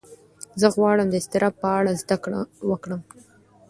[0.59, 3.01] زه غواړم د اضطراب په اړه زده کړه وکړم.